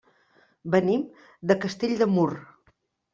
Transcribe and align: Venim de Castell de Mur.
Venim 0.75 1.03
de 1.51 1.57
Castell 1.65 1.93
de 1.99 2.09
Mur. 2.15 2.31